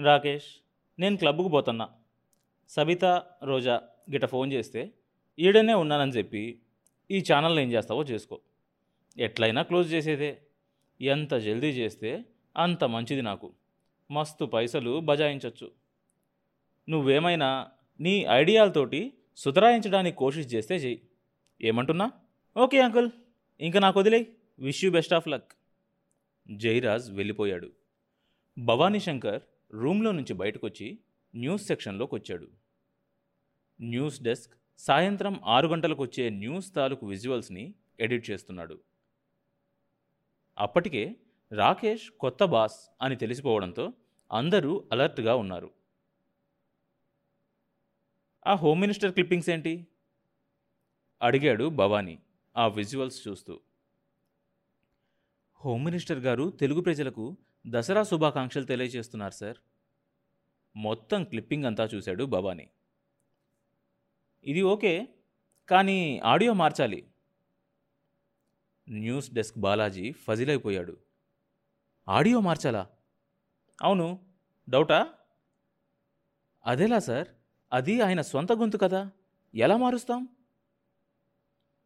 [0.00, 0.46] రాకేష్
[0.98, 1.88] నేను క్లబ్కు పోతున్నా.
[2.68, 3.04] సబిత
[3.44, 4.92] రోజా గిట ఫోన్ చేస్తే
[5.38, 6.60] ఈడనే ఉన్నానని చెప్పి
[7.10, 8.40] ఈ ఛానల్ ఏం చేస్తావో చేసుకో.
[9.18, 10.42] ఎట్లయినా క్లోజ్ చేసేదే.
[11.00, 12.24] ఎంత జల్దీ చేస్తే
[12.56, 13.52] అంత మంచిది నాకు.
[14.10, 15.72] మస్తు పైసలు బజాయించవచ్చు
[16.88, 17.70] నువ్వేమైనా
[18.00, 21.02] నీ ఐడియాలతోటి సుతరాయించడానికి కోషిష్ చేస్తే చెయ్యి.
[21.62, 22.12] ఏమంటున్నా?
[22.56, 23.10] ఓకే అంకుల్
[23.60, 24.26] ఇంకా నాకు వదిలే
[24.58, 25.52] wish you best of luck.
[26.50, 27.72] Jairaj వెళ్ళిపోయాడు.
[28.58, 29.42] భవానీ శంకర్
[29.74, 30.98] రూమ్లో నుంచి బయటకొచ్చి
[31.36, 32.48] న్యూస్ సెక్షన్లోకి వచ్చాడు
[33.80, 38.80] న్యూస్ డెస్క్ సాయంత్రం ఆరు గంటలకు వచ్చే న్యూస్ తాలూకు విజువల్స్ని ఎడిట్ చేస్తున్నాడు.
[40.58, 41.16] అప్పటికే
[41.52, 43.92] రాకేష్ కొత్త బాస్ అని తెలిసిపోవడంతో
[44.32, 45.70] అందరూ అలర్ట్గా ఉన్నారు.
[48.46, 49.86] ఆ హోమ్ మినిస్టర్ క్లిప్పింగ్స్ ఏంటి?
[51.22, 52.22] అడిగాడు భవానీ
[52.56, 53.60] ఆ విజువల్స్ చూస్తూ.
[55.64, 59.56] హోమ్ మినిస్టర్ గారు తెలుగు ప్రజలకు దసరా శుభాకాంక్షలు తెలియజేస్తున్నారు సార్.
[60.76, 62.70] మొత్తం క్లిప్పింగ్ అంతా చూశాడు భవానీ.
[64.44, 65.08] ఇది ఓకే
[65.68, 67.06] కానీ ఆడియో మార్చాలి.
[68.88, 70.96] న్యూస్ డెస్క్ బాలాజీ ఫజిలైపోయాడు.
[72.08, 72.86] ఆడియో మార్చాలా?
[73.82, 74.20] అవును
[74.68, 75.08] డౌటా?
[76.66, 77.28] అదేలా సార్?
[77.72, 79.10] అది ఆయన సొంత గొంతు కదా
[79.54, 80.28] ఎలా మారుస్తాం?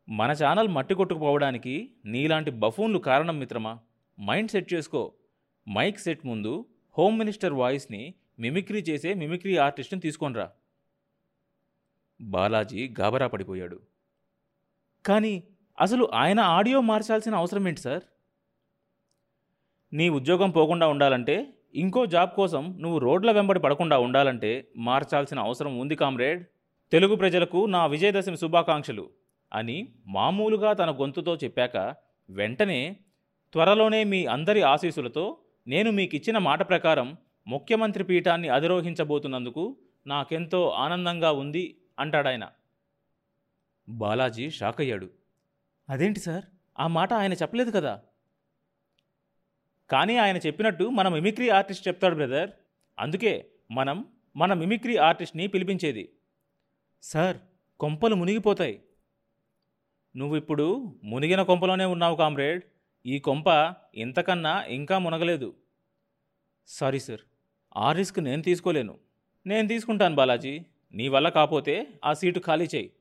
[0.09, 3.79] మన ఛానల్ మట్టి కొట్టుకుపోవడానికి నీలాంటి బఫూన్లు కారణం మిత్రమా?
[4.21, 5.15] మైండ్ సెట్ చేసుకో.
[5.67, 10.51] మైక్ సెట్ ముందు హోమ్ మినిస్టర్ వాయిస్ని మిమిక్రీ చేసే మిమిక్రీ ఆర్టిస్ట్ని తీసుకొనిరా
[12.21, 13.81] బాలాజీ గాబరా పడిపోయాడు.
[15.05, 15.45] కానీ
[15.81, 18.05] అసలు ఆయన ఆడియో మార్చాల్సిన అవసరం ఏంటి సార్?
[19.93, 21.37] నీ ఉద్యోగం పోకుండా ఉండాలంటే
[21.75, 26.45] ఇంకో జాబ్ కోసం నువ్వు రోడ్ల వెంబడి పడకుండా ఉండాలంటే మార్చాల్సిన అవసరం ఉంది కామ్రేడ్.
[26.93, 29.11] తెలుగు ప్రజలకు నా విజయదశమి శుభాకాంక్షలు
[29.53, 31.77] అని మామూలుగా తన గొంతుతో చెప్పాక
[32.29, 32.97] వెంటనే
[33.55, 35.25] త్వరలోనే మీ అందరి ఆశీస్సులతో
[35.69, 42.49] నేను మీకిచ్చిన మాట ప్రకారం ముఖ్యమంత్రి పీఠాన్ని అధిరోహించబోతున్నందుకు నాకెంతో ఆనందంగా ఉంది అంటాడాయన.
[43.89, 45.11] బాలాజీ షాక్ అయ్యాడు
[45.89, 46.45] అదేంటి సార్?
[46.79, 48.03] ఆ మాట ఆయన చెప్పలేదు కదా?
[49.91, 52.51] కానీ ఆయన చెప్పినట్టు మన మిమిక్రీ ఆర్టిస్ట్ చెప్తాడు బ్రదర్.
[52.99, 54.05] అందుకే మనం
[54.37, 56.13] మన మిమిక్రీ ఆర్టిస్ట్ని పిలిపించేది.
[57.03, 57.37] సార్.
[57.81, 58.83] కొంపలు మునిగిపోతాయి.
[60.17, 62.63] నువ్వు ఇప్పుడు మునిగిన కొంపలోనే ఉన్నావు కామ్రేడ్.
[63.07, 65.55] ఈ కొంప ఇంతకన్నా ఇంకా మునగలేదు.
[66.67, 67.21] సారీ సార్
[67.77, 68.99] ఆ రిస్క్ నేను తీసుకోలేను.
[69.47, 70.61] నేను తీసుకుంటాను బాలాజీ
[70.95, 72.93] నీ వల్ల కాపోతే ఆ సీటు ఖాళీ చేయి.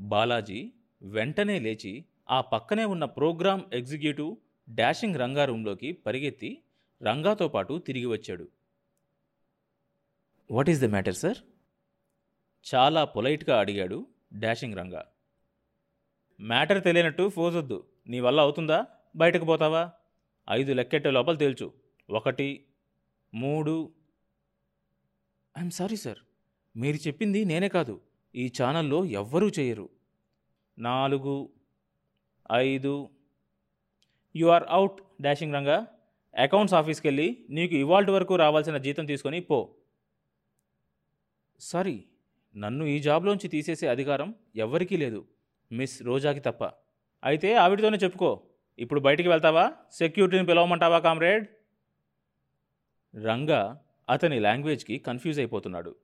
[0.00, 4.36] బాలాజీ వెంటనే లేచి ఆ పక్కనే ఉన్న ప్రోగ్రామ్ ఎగ్జిక్యూటివ్
[4.70, 6.62] డాషింగ్ రంగా రూమ్లోకి పరిగెత్తి
[7.02, 8.48] రంగాతో పాటు తిరిగి వచ్చాడు.
[10.50, 11.38] What is the matter sir?
[12.74, 15.06] చాలా పొలైట్గా అడిగాడు డాషింగ్ రంగా.
[16.40, 17.91] మ్యాటర్ తెలియనట్టు ఫోజొద్దు.
[18.06, 18.86] నీ వల్ల అవుతుందా?
[19.16, 19.92] బయటకు పోతావా?
[20.50, 21.72] ఐదు లెక్కెట్టే లోపల తేల్చు.
[22.10, 22.66] ఒకటి
[23.34, 23.92] మూడు.
[25.58, 26.18] I'm sorry sir.
[26.76, 28.00] మీరు చెప్పింది నేనే కాదు.
[28.34, 29.90] ఈ ఛానల్లో ఎవ్వరూ చేయరు.
[30.78, 31.50] నాలుగు
[32.52, 33.10] ఐదు.
[34.36, 35.86] You are out dashing Ranga.
[36.38, 39.74] Accounts ఆఫీస్కి వెళ్ళి నీకు ఇవాల్టి వరకు రావాల్సిన జీతం తీసుకొని పో.
[41.60, 42.04] సారీ
[42.56, 45.26] నన్ను ఈ జాబ్లోంచి తీసేసే అధికారం ఎవ్వరికీ లేదు.
[45.72, 46.81] మిస్ రోజాకి తప్ప.
[47.24, 48.42] అయితే ఆవిడతోనే చెప్పుకో.
[48.78, 49.72] ఇప్పుడు బయటికి వెళ్తావా?
[49.92, 51.46] సెక్యూరిటీని పిలవమంటావా కామ్రేడ్?
[53.24, 55.96] రంగా అతని లాంగ్వేజ్కి కన్ఫ్యూజ్ అయిపోతున్నాడు.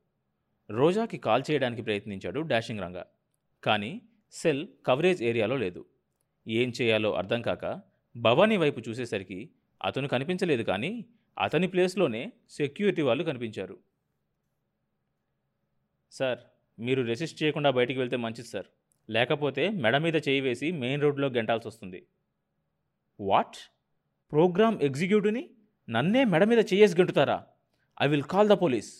[0.71, 3.07] రోజాకి కాల్ చేయడానికి ప్రయత్నించాడు డాషింగ్ రంగా.
[3.65, 4.03] కానీ
[4.33, 5.87] సెల్ కవరేజ్ ఏరియాలో లేదు.
[6.49, 7.81] ఏం చేయాలో అర్థం కాక
[8.17, 9.51] భవానీ వైపు చూసేసరికి
[9.85, 11.05] అతను కనిపించలేదు కానీ
[11.39, 13.79] అతని ప్లేస్లోనే సెక్యూరిటీ వాళ్ళు కనిపించారు.
[16.11, 16.39] సార్
[16.79, 18.67] మీరు రెసిస్ట్ చేయకుండా బయటికి వెళ్తే మంచిది సార్.
[19.11, 22.01] లేకపోతే మెడ మీద చేయి వేసి మెయిన్ రోడ్లో గెంటాల్సి వస్తుంది
[23.21, 23.57] వాట్?
[24.33, 25.51] ప్రోగ్రామ్ ఎగ్జిక్యూటివ్ని
[25.89, 27.47] నన్నే మెడ మీద చేయేసి గెంటుతారా?
[28.03, 28.91] I will call the police.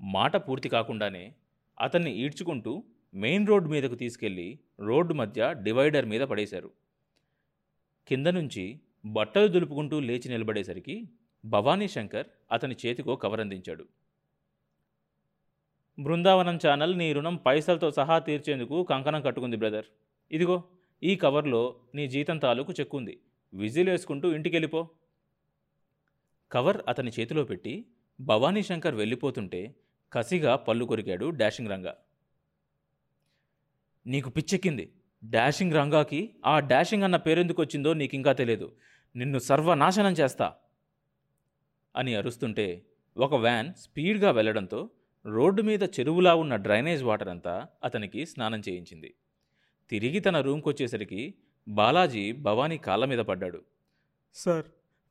[0.00, 1.34] మాట పూర్తి కాకుండానే
[1.80, 6.70] అతన్ని ఈడ్చుకుంటూ మెయిన్ రోడ్ మీదకు తీసుకెళ్ళి రోడ్డు మధ్య డివైడర్ మీద పడేశారు.
[8.08, 10.96] కింద నుంచి బట్టలు దులుపుకుంటూ లేచి నిలబడేసరికి
[11.44, 13.84] భవానీ శంకర్ అతని చేతికో కవర్ అందించాడు
[15.98, 19.84] బృందావనం ఛానల్ నీ రుణం పైసలతో సహా తీర్చేందుకు కంకణం కట్టుకుంది బ్రదర్.
[20.30, 20.64] ఇదిగో
[21.02, 23.20] ఈ కవర్లో నీ జీతం తాలూకు చెక్కుంది
[23.54, 24.88] విజిల్ వేసుకుంటూ ఇంటికెళ్ళిపో.
[26.52, 27.84] కవర్ అతని చేతిలో పెట్టి
[28.20, 29.74] భవానీ శంకర్ వెళ్ళిపోతుంటే
[30.12, 31.96] కసిగా పళ్ళు కొరికాడు డాషింగ్ రంగా.
[34.06, 34.92] నీకు పిచ్చెక్కింది.
[35.24, 38.72] డాషింగ్ రంగాకి ఆ డాషింగ్ అన్న పేరెందుకు వచ్చిందో నీకింకా తెలియదు.
[39.16, 40.52] నిన్ను సర్వనాశనం చేస్తా
[41.96, 42.86] అని అరుస్తుంటే
[43.16, 44.90] ఒక వ్యాన్ స్పీడ్గా వెళ్ళడంతో
[45.26, 49.14] రోడ్డు మీద చెరువులా ఉన్న డ్రైనేజ్ వాటర్ అంతా అతనికి స్నానం చేయించింది.
[49.90, 51.34] తిరిగి తన రూమ్కి వచ్చేసరికి
[51.68, 53.62] బాలాజీ భవానీ కాళ్ళ మీద పడ్డాడు.
[54.34, 54.64] సార్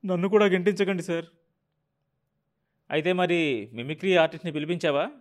[0.05, 1.25] నన్ను కూడా గెంటించకండి సార్.
[2.91, 5.11] అయితే మరి మిమిక్రీ ఆర్టిస్ట్ని పిలిపించావా?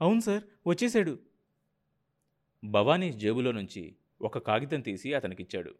[0.00, 1.18] అవును సార్ వచ్చేసాడు.
[2.64, 5.74] భవానీ జేబులో నుంచి ఒక కాగితం తీసి అతనికిచ్చాడు.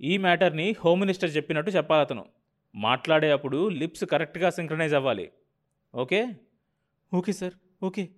[0.00, 2.26] ఈ మ్యాటర్ని హోమ్ మినిస్టర్ చెప్పినట్టు చెప్పాలి అతను
[2.74, 5.30] మాట్లాడే అప్పుడు లిప్స్ కరెక్ట్గా సింక్రనైజ్ అవ్వాలి.
[5.94, 6.26] ఓకే?
[7.12, 8.08] Okay sir okay.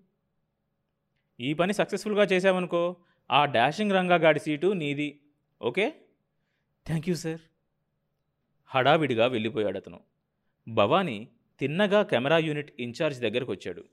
[1.41, 2.97] ఈ పని సక్సెస్ఫుల్గా చేసావనుకో
[3.31, 5.21] ఆ డాషింగ్ రంగా గాడి సీటు నీది
[5.63, 5.87] ఓకే?
[6.87, 7.41] Thank you sir.
[8.71, 10.01] హడావిడిగా వెళ్ళిపోయాడు అతను
[10.69, 11.29] భవానీ
[11.59, 13.85] తిన్నగా కెమెరా యూనిట్ ఇన్ఛార్జ్ దగ్గరకు వచ్చాడు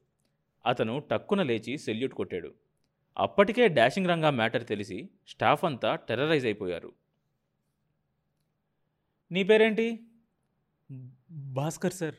[0.66, 2.54] అతను టక్కున లేచి సెల్యూట్ కొట్టాడు.
[3.18, 6.94] అప్పటికే డాషింగ్ రంగా మ్యాటర్ తెలిసి స్టాఫ్ అంతా టెర్రరైజ్ అయిపోయారు.
[9.32, 9.88] నీ పేరేంటి?
[11.32, 12.16] భాస్కర్ సార్.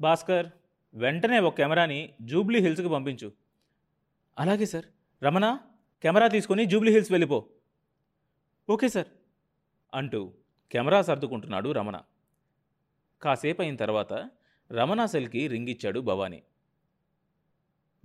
[0.00, 0.46] భాస్కర్?
[0.94, 3.32] వెంటనే ఒక కెమెరాని జూబ్లీ హిల్స్కి పంపించు.
[4.38, 4.84] అలాగే సార్.
[5.24, 5.58] రమణ
[6.02, 7.46] కెమెరా తీసుకొని జూబ్లీ హిల్స్ వెళ్ళిపో.
[8.70, 9.06] Okay sir.
[9.94, 10.32] అంటూ
[10.72, 12.00] కెమెరా సర్దుకుంటున్నాడు రమణ.
[13.22, 14.30] కాసేపు అయిన తర్వాత
[14.72, 16.42] రమణ సెల్కి రింగ్ ఇచ్చాడు భవానీ.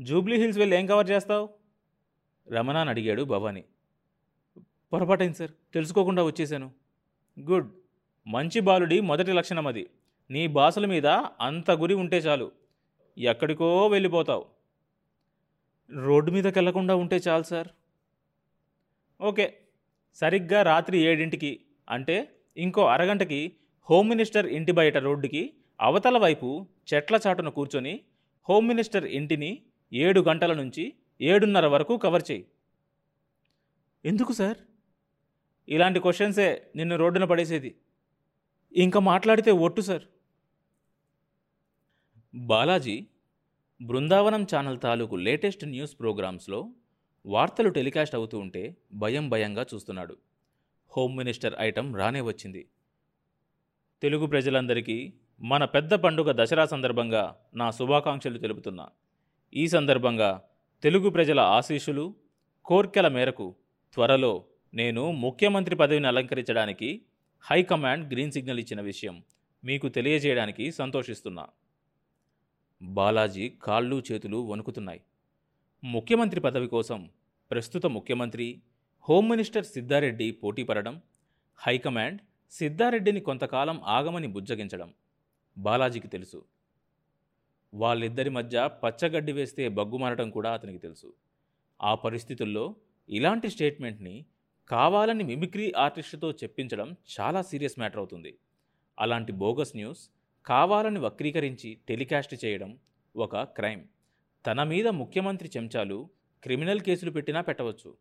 [0.02, 1.50] జూబ్లీ హిల్స్ వెళ్ళి ఏం కవర్ చేస్తావు?
[2.50, 3.66] రమణ అని అడిగాడు భవానీ.
[4.94, 5.52] పొరపాటైంది సార్.
[5.74, 6.72] తెలుసుకోకుండా వచ్చేసాను
[7.40, 7.74] గుడ్.
[8.28, 9.90] మంచి బాలుడి మొదటి లక్షణం అది
[10.30, 11.08] నీ బాసుల మీద
[11.42, 12.64] అంత గురి ఉంటే చాలు.
[13.17, 14.45] ఎక్కడికో వెళ్ళిపోతావు.
[15.91, 17.67] రోడ్డు మీదకి వెళ్ళకుండా ఉంటే చాలు సార్.
[19.21, 19.57] ఓకే
[20.15, 23.56] సరిగ్గా రాత్రి ఏడింటికి అంటే ఇంకో అరగంటకి
[23.89, 28.00] హోమ్ మినిస్టర్ ఇంటి బయట రోడ్డుకి అవతల వైపు చెట్ల చాటున కూర్చొని
[28.50, 29.62] హోమ్ మినిస్టర్ ఇంటిని
[29.94, 32.45] ఏడు గంటల నుంచి ఏడున్నర వరకు కవర్ చేయి.
[34.06, 34.57] ఎందుకు సార్?
[35.69, 37.75] ఇలాంటి క్వశ్చన్సే నిన్ను రోడ్డున పడేసేది.
[38.73, 40.03] ఇంకా మాట్లాడితే ఒట్టు సార్.
[42.36, 43.08] బాలాజీ
[43.82, 46.70] బృందావనం ఛానల్ తాలూకు లేటెస్ట్ న్యూస్ ప్రోగ్రామ్స్లో
[47.26, 50.18] వార్తలు టెలికాస్ట్ అవుతూ ఉంటే భయం భయంగా చూస్తున్నాడు.
[50.98, 52.66] హోమ్ మినిస్టర్ ఐటమ్ రానే వచ్చింది.
[54.02, 58.90] తెలుగు ప్రజలందరికీ మన పెద్ద పండుగ దసరా సందర్భంగా నా శుభాకాంక్షలు తెలుపుతున్నా.
[59.54, 60.44] ఈ సందర్భంగా
[60.84, 62.16] తెలుగు ప్రజల ఆశీస్సులు
[62.66, 63.56] కోర్కెల మేరకు
[63.94, 67.02] త్వరలో నేను ముఖ్యమంత్రి పదవిని అలంకరించడానికి
[67.42, 69.24] హైకమాండ్ గ్రీన్ సిగ్నల్ ఇచ్చిన విషయం
[69.64, 71.48] మీకు తెలియజేయడానికి సంతోషిస్తున్నా.
[72.81, 75.01] బాలాజీ కాళ్ళు చేతులు వణుకుతున్నాయి.
[75.83, 77.10] ముఖ్యమంత్రి పదవి కోసం
[77.51, 78.62] ప్రస్తుత ముఖ్యమంత్రి
[79.10, 81.01] హోమ్ మినిస్టర్ సిద్ధారెడ్డి పోటీ పడడం
[81.57, 84.94] హైకమాండ్ సిద్ధారెడ్డిని కొంతకాలం ఆగమని బుజ్జగించడం
[85.57, 86.45] బాలాజీకి తెలుసు.
[87.74, 91.13] వాళ్ళిద్దరి మధ్య పచ్చగడ్డి వేస్తే బగ్గుమారటం కూడా అతనికి తెలుసు.
[91.81, 92.75] ఆ పరిస్థితుల్లో
[93.10, 94.25] ఇలాంటి స్టేట్మెంట్ని
[94.68, 98.38] కావాలని మిమిక్రీ ఆర్టిస్టుతో చెప్పించడం చాలా సీరియస్ మ్యాటర్ అవుతుంది.
[99.00, 100.10] అలాంటి బోగస్ న్యూస్
[100.45, 102.80] కావాలని వక్రీకరించి టెలికాస్ట్ చేయడం
[103.15, 103.83] ఒక క్రైమ్.
[104.47, 106.09] తన మీద ముఖ్యమంత్రి చెంచాలు
[106.44, 107.95] క్రిమినల్ కేసులు పెట్టినా పెట్టవచ్చు.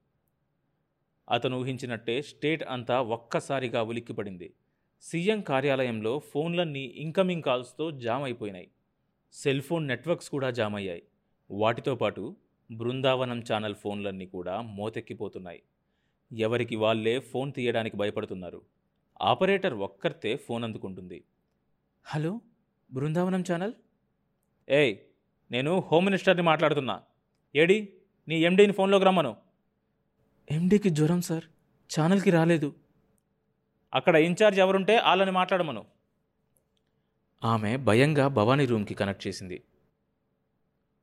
[1.31, 4.55] అతను ఊహించినట్టే స్టేట్ అంతా ఒక్కసారిగా ఉలిక్కిపడింది.
[5.03, 8.69] సీఎం కార్యాలయంలో ఫోన్లన్నీ ఇన్కమింగ్ కాల్స్తో జామ్ అయిపోయినాయి
[9.33, 11.03] సెల్ ఫోన్ నెట్వర్క్స్ కూడా జామ్ అయ్యాయి
[11.51, 12.37] వాటితో పాటు
[12.71, 15.63] బృందావనం ఛానల్ ఫోన్లన్నీ కూడా మోతెక్కిపోతున్నాయి.
[16.33, 18.63] ఎవరికి వాళ్ళే ఫోన్ తీయడానికి భయపడుతున్నారు.
[19.23, 21.25] ఆపరేటర్ ఒక్కరితే ఫోన్ అందుకుంటుంది.
[22.07, 22.41] Hello
[22.93, 23.73] Brindavanam channel?
[24.69, 24.97] ఏయ్
[25.51, 27.03] నేను హోమ్ మినిస్టర్ని మాట్లాడుతున్నా.
[27.57, 27.93] ఏడి
[28.29, 29.37] నీ ఎండీని ఫోన్లోకి రమ్మను.
[30.51, 31.45] ఎండీకి జ్వరం సార్
[31.95, 32.75] ఛానల్కి రాలేదు.
[33.95, 35.85] అక్కడ ఇన్ఛార్జ్ ఎవరుంటే వాళ్ళని మాట్లాడమను.
[37.45, 39.63] ఆమె భయంగా భవానీ రూమ్కి కనెక్ట్ చేసింది.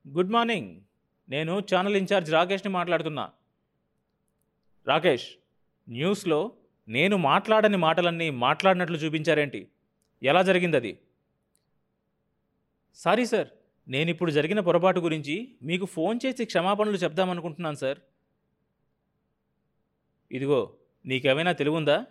[0.07, 0.81] గుడ్ మార్నింగ్
[1.29, 3.31] నేను ఛానల్ ఇన్ఛార్జ్ రాకేష్ని మాట్లాడుతున్నా.
[4.87, 5.27] రాకేష్
[5.89, 6.51] న్యూస్లో
[6.87, 9.67] నేను మాట్లాడని మాటలన్నీ మాట్లాడినట్లు చూపించారేంటి?
[10.23, 10.91] ఎలా జరిగింది అది
[12.95, 13.49] సారీ సార్
[13.87, 17.99] నేను ఇప్పుడు జరిగిన పొరపాటు గురించి మీకు ఫోన్ చేసి క్షమాపణలు చెప్దామనుకుంటున్నాను సార్.
[20.31, 20.59] ఇదిగో
[21.05, 22.05] నీకేమైనా తెలివుందా?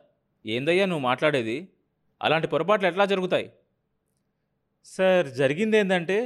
[0.47, 1.69] ఏందయ్యా నువ్వు మాట్లాడేది?
[2.23, 3.47] అలాంటి పొరపాట్లు ఎట్లా జరుగుతాయి?
[4.85, 6.19] సార్ జరిగింది ఏంటంటే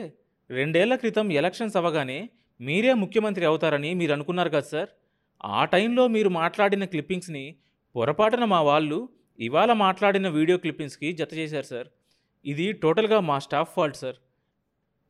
[0.51, 2.19] రెండేళ్ళ క్రితం ఎలక్షన్స్ అవ్వగానే
[2.61, 4.91] మీరే ముఖ్యమంత్రి అవుతారని మీరు అనుకున్నారు కదా సార్.
[5.45, 7.57] ఆ టైంలో మీరు మాట్లాడిన క్లిప్పింగ్స్ని
[7.95, 8.99] పొరపాటున మా వాళ్ళు
[9.39, 11.89] ఇవాళ మాట్లాడిన వీడియో క్లిప్పింగ్స్కి జత చేశారు సార్.
[12.45, 14.17] ఇది టోటల్గా మా స్టాఫ్ ఫాల్ట్ సార్.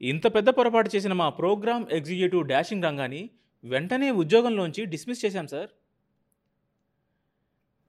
[0.00, 3.30] ఇంత పెద్ద పొరపాటు చేసిన మా ప్రోగ్రామ్ ఎగ్జిక్యూటివ్ డాషింగ్ రంగాన్ని
[3.64, 5.70] వెంటనే ఉద్యోగంలోంచి డిస్మిస్ చేశాం సార్.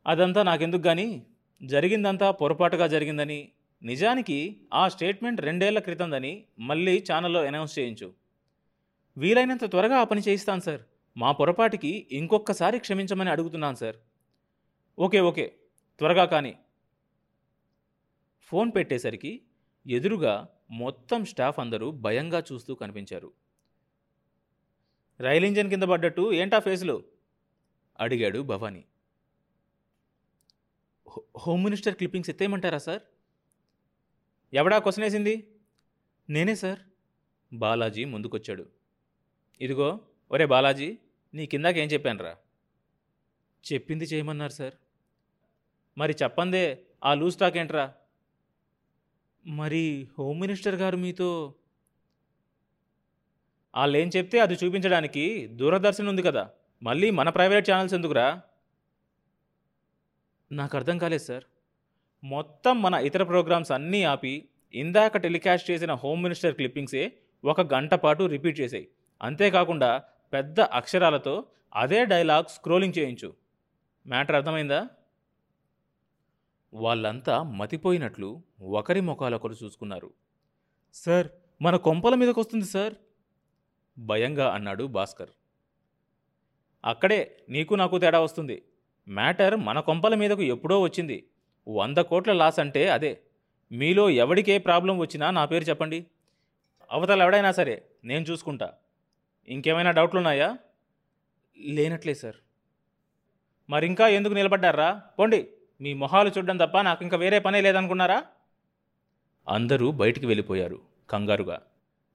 [0.07, 1.25] అదంతా నాకెందుకు కానీ
[1.63, 3.51] జరిగిందంతా పొరపాటుగా జరిగిందని
[3.83, 8.13] నిజానికి ఆ స్టేట్మెంట్ రెండేళ్ళ క్రితందని మళ్ళీ ఛానల్లో అనౌన్స్ చేయించు.
[9.17, 10.81] వీలైనంత త్వరగా ఆ పని చేయిస్తాను సార్.
[11.17, 13.95] మా పొరపాటికి ఇంకొకసారి క్షమించమని అడుగుతున్నాను సార్.
[14.99, 15.45] Okay okay.
[15.97, 16.57] త్వరగా కానీ.
[18.41, 19.41] ఫోన్ పెట్టేసరికి
[19.87, 23.33] ఎదురుగా మొత్తం స్టాఫ్ అందరూ భయంగా చూస్తూ కనిపించారు.
[25.19, 27.03] రైల్ ఇంజన్ కింద పడ్డట్టు ఏంటా ఫేస్లు?
[27.99, 28.85] అడిగాడు భవానీ.
[31.09, 33.01] హో- హోమ్ మినిస్టర్ క్లిప్పింగ్స్ ఎత్తేయమంటారా సార్?
[34.53, 35.55] ఎవడా క్వశ్చన్ వేసింది
[36.29, 36.79] నేనే సార్.
[37.53, 38.69] బాలాజీ ముందుకొచ్చాడు.
[39.61, 39.99] ఇదిగో
[40.31, 40.97] ఒరే బాలాజీ
[41.33, 42.37] నీ కిందాకేం చెప్పానురా?
[43.73, 44.73] చెప్పింది చేయమన్నారు సార్.
[45.97, 47.93] మరి చెప్పందే ఆ లూజ్ స్టాక్ ఏంట్రా?
[49.45, 51.55] మరి హోమ్ మినిస్టర్ గారు మీతో
[53.75, 56.49] వాళ్ళేం చెప్తే అది చూపించడానికి దూరదర్శన్ ఉంది కదా
[56.83, 58.41] మళ్ళీ మన ప్రైవేట్ ఛానల్స్ ఎందుకురా?
[60.51, 61.43] నాకు అర్థం కాలేదు సార్.
[62.23, 68.23] మొత్తం మన ఇతర ప్రోగ్రామ్స్ అన్నీ ఆపి ఇందాక టెలికాస్ట్ చేసిన హోమ్ మినిస్టర్ క్లిప్పింగ్సే ఒక గంట పాటు
[68.23, 68.87] రిపీట్ చేసాయి.
[69.21, 73.33] అంతేకాకుండా పెద్ద అక్షరాలతో అదే డైలాగ్ స్క్రోలింగ్ చేయించు.
[74.07, 74.89] మ్యాటర్ అర్థమైందా?
[76.75, 80.13] వాళ్ళంతా మతిపోయినట్లు ఒకరి ముఖాలొకరు చూసుకున్నారు.
[80.93, 81.27] సార్
[81.61, 82.93] మన కొంపల మీదకి వస్తుంది సార్.
[83.97, 85.29] భయంగా అన్నాడు భాస్కర్.
[86.85, 88.65] అక్కడే నీకు నాకు తేడా వస్తుంది.
[89.09, 91.29] మ్యాటర్ మన కొంపల మీదకు ఎప్పుడో వచ్చింది.
[91.67, 93.21] వంద కోట్ల లాస్ అంటే అదే.
[93.71, 96.05] మీలో ఎవడికే ప్రాబ్లం వచ్చినా నా పేరు చెప్పండి.
[96.91, 98.73] అవతల ఎవడైనా సరే నేను చూసుకుంటా.
[99.47, 100.57] ఇంకేమైనా డౌట్లు ఉన్నాయా
[101.57, 102.35] లేనట్లే సార్.
[103.69, 105.01] మరింకా ఎందుకు నిలబడ్డారా?
[105.19, 105.51] పోండి.
[105.81, 108.25] మీ మొహాలు చూడడం తప్ప నాకు ఇంకా వేరే పనే లేదనుకున్నారా?
[109.47, 111.67] అందరూ బయటికి వెళ్ళిపోయారు కంగారుగా.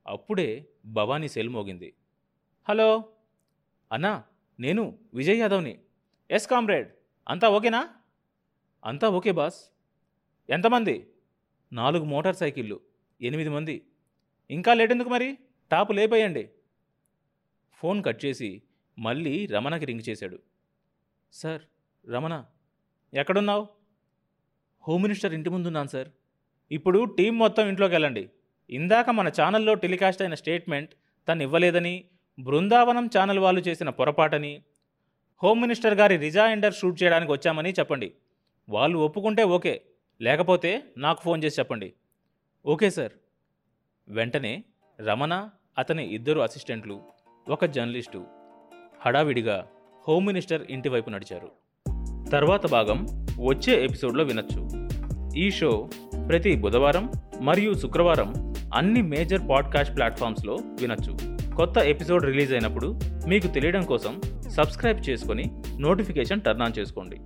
[0.07, 1.95] అప్పుడే భవానీ సెల్ మోగింది.
[2.69, 3.05] హలో?
[3.93, 4.25] అన్నా
[4.61, 5.81] నేను విజయ్ యాదవ్ని.
[6.31, 6.93] Yes comrade.
[7.29, 7.95] అంతా ఓకేనా?
[8.85, 9.64] అంతా ఓకే బాస్.
[10.50, 11.12] ఎంతమంది?
[11.73, 12.81] నాలుగు మోటార్ సైకిళ్ళు.
[13.21, 13.87] ఎనిమిది మంది.
[14.50, 15.38] ఇంకా లేట్ ఎందుకు మరి?
[15.71, 16.50] టాపు లేపేయండి.
[17.73, 18.62] ఫోన్ కట్ చేసి
[18.99, 20.38] మళ్ళీ రమణకి రింగ్ చేశాడు.
[21.33, 21.62] సార్
[22.11, 22.45] రమణ
[23.12, 23.67] ఎక్కడున్నావు?
[24.85, 26.09] హోమ్ మినిస్టర్ ఇంటి ముందున్నాను సార్
[26.71, 28.31] ఇప్పుడు టీం మొత్తం ఇంట్లోకి వెళ్ళండి.
[28.71, 30.93] ఇందాక మన ఛానల్లో టెలికాస్ట్ అయిన స్టేట్మెంట్
[31.29, 32.05] తను ఇవ్వలేదని
[32.38, 34.62] బృందావనం ఛానల్ వాళ్ళు చేసిన పొరపాటని
[35.43, 38.14] హోమ్ మినిస్టర్ గారి రిజాయిండర్ షూట్ చేయడానికి వచ్చామని చెప్పండి.
[38.69, 39.75] వాళ్ళు ఒప్పుకుంటే ఓకే
[40.21, 41.93] లేకపోతే నాకు ఫోన్ చేసి చెప్పండి.
[42.67, 43.12] ఓకే సార్
[44.09, 44.64] వెంటనే
[45.00, 47.02] రమణ అతని ఇద్దరు అసిస్టెంట్లు
[47.49, 48.26] ఒక జర్నలిస్టు
[49.00, 49.69] హడావిడిగా
[50.09, 51.50] హోమ్ మినిస్టర్ ఇంటి వైపు నడిచారు.
[52.33, 53.07] తర్వాత భాగం
[53.41, 54.89] వచ్చే ఎపిసోడ్లో వినొచ్చు.
[55.37, 55.89] ఈ షో
[56.29, 57.11] ప్రతి బుధవారం
[57.41, 61.17] మరియు శుక్రవారం అన్ని మేజర్ పాడ్కాస్ట్ ప్లాట్ఫామ్స్లో వినొచ్చు.
[61.55, 64.21] కొత్త ఎపిసోడ్ రిలీజ్ అయినప్పుడు మీకు తెలియడం కోసం
[64.51, 65.45] సబ్స్క్రైబ్ చేసుకొని
[65.79, 67.17] నోటిఫికేషన్ టర్న్ ఆన్ చేసుకోండి.